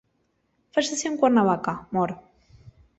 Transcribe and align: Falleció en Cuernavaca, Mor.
Falleció 0.71 1.11
en 1.11 1.17
Cuernavaca, 1.17 1.87
Mor. 1.91 2.17